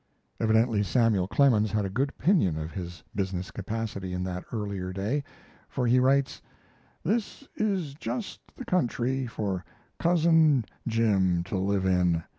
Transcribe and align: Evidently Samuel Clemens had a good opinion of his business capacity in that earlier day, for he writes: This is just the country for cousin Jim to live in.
Evidently 0.39 0.81
Samuel 0.81 1.27
Clemens 1.27 1.71
had 1.71 1.85
a 1.85 1.89
good 1.91 2.09
opinion 2.09 2.57
of 2.57 2.71
his 2.71 3.03
business 3.13 3.51
capacity 3.51 4.13
in 4.13 4.23
that 4.23 4.43
earlier 4.51 4.91
day, 4.91 5.23
for 5.69 5.85
he 5.85 5.99
writes: 5.99 6.41
This 7.03 7.47
is 7.55 7.93
just 7.93 8.39
the 8.55 8.65
country 8.65 9.27
for 9.27 9.63
cousin 9.99 10.65
Jim 10.87 11.43
to 11.43 11.55
live 11.55 11.85
in. 11.85 12.23